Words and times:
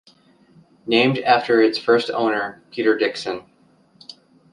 Named 0.87 1.19
after 1.19 1.61
its 1.61 1.77
first 1.77 2.09
owner 2.09 2.63
Peter 2.71 2.97
Dixon. 2.97 3.43